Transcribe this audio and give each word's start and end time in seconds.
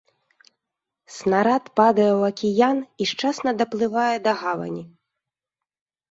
Снарад 1.15 1.63
падае 1.79 2.07
ў 2.13 2.21
акіян 2.33 2.77
і 3.05 3.07
шчасна 3.11 3.53
даплывае 3.59 4.15
да 4.29 4.33
гавані. 4.41 4.81